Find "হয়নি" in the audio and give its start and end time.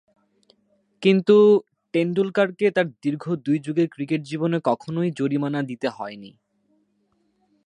5.89-6.31